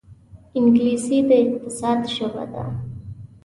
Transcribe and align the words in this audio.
انګلیسي 0.57 1.17
د 1.29 1.31
اقتصاد 1.45 1.99
ژبه 2.15 2.43
ده 2.51 2.63